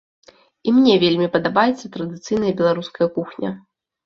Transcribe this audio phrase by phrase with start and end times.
[0.71, 3.55] І мне вельмі падабаецца традыцыйная беларуская кухня.